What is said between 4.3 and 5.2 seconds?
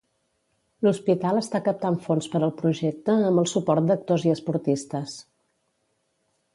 i esportistes.